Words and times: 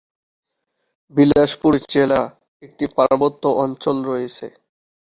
বিলাসপুর 1.15 1.73
জেলা 1.91 2.21
একটি 2.63 2.85
পার্বত্য 2.97 3.43
অঞ্চল 3.63 3.97
রয়েছে। 4.09 4.47